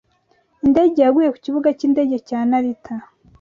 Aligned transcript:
Indege 0.65 0.97
yaguye 1.03 1.29
ku 1.33 1.39
Kibuga 1.45 1.69
cy'indege 1.77 2.15
cya 2.27 2.39
Narita. 2.49 2.93